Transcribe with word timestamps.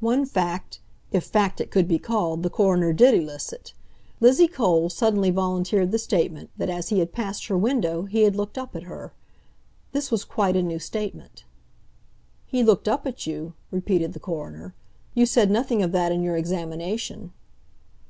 One 0.00 0.26
fact—if 0.26 1.24
fact 1.24 1.58
it 1.58 1.70
could 1.70 1.88
be 1.88 1.98
called—the 1.98 2.50
coroner 2.50 2.92
did 2.92 3.14
elicit. 3.14 3.72
Lizzie 4.20 4.46
Cole 4.46 4.90
suddenly 4.90 5.30
volunteered 5.30 5.92
the 5.92 5.98
statement 5.98 6.50
that 6.58 6.68
as 6.68 6.90
he 6.90 6.98
had 6.98 7.14
passed 7.14 7.46
her 7.46 7.56
window 7.56 8.02
he 8.02 8.24
had 8.24 8.36
looked 8.36 8.58
up 8.58 8.76
at 8.76 8.82
her. 8.82 9.14
This 9.92 10.10
was 10.10 10.24
quite 10.24 10.56
a 10.56 10.62
new 10.62 10.78
statement. 10.78 11.44
"He 12.44 12.62
looked 12.62 12.86
up 12.86 13.06
at 13.06 13.26
you?" 13.26 13.54
repeated 13.70 14.12
the 14.12 14.20
coroner. 14.20 14.74
"You 15.14 15.24
said 15.24 15.50
nothing 15.50 15.82
of 15.82 15.92
that 15.92 16.12
in 16.12 16.22
your 16.22 16.36
examination." 16.36 17.32